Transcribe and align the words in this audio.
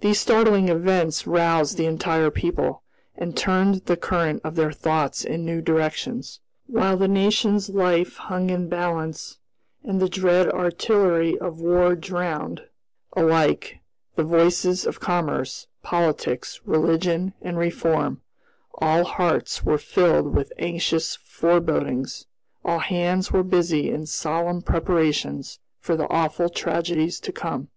These 0.00 0.20
startling 0.20 0.68
events 0.68 1.26
roused 1.26 1.78
the 1.78 1.86
entire 1.86 2.30
people, 2.30 2.82
and 3.16 3.34
turned 3.34 3.76
the 3.86 3.96
current 3.96 4.42
of 4.44 4.56
their 4.56 4.72
thoughts 4.72 5.24
in 5.24 5.46
new 5.46 5.62
directions. 5.62 6.40
While 6.66 6.98
the 6.98 7.08
nation's 7.08 7.70
life 7.70 8.16
hung 8.18 8.50
in 8.50 8.64
the 8.64 8.68
balance, 8.68 9.38
and 9.82 10.02
the 10.02 10.08
dread 10.10 10.50
artillery 10.50 11.38
of 11.38 11.62
war 11.62 11.94
drowned, 11.94 12.66
alike, 13.16 13.78
the 14.16 14.22
voices 14.22 14.84
of 14.84 15.00
commerce, 15.00 15.66
politics, 15.82 16.60
religion, 16.66 17.32
and 17.40 17.56
reform, 17.56 18.20
all 18.82 19.04
hearts 19.04 19.64
were 19.64 19.78
filled 19.78 20.34
with 20.36 20.52
anxious 20.58 21.16
forebodings, 21.16 22.26
all 22.66 22.80
hands 22.80 23.32
were 23.32 23.42
busy 23.42 23.90
in 23.90 24.04
solemn 24.04 24.60
preparations 24.60 25.58
for 25.80 25.96
the 25.96 26.06
awful 26.10 26.50
tragedies 26.50 27.18
to 27.20 27.32
come. 27.32 27.68